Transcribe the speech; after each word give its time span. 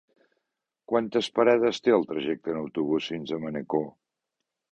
Quantes 0.91 1.27
parades 1.39 1.81
té 1.87 1.93
el 1.97 2.07
trajecte 2.13 2.51
en 2.53 2.59
autobús 2.61 3.11
fins 3.13 3.35
a 3.35 3.39
Manacor? 3.47 3.87